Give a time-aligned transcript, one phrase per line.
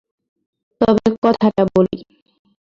[0.81, 1.97] তবে কথাটা বলি।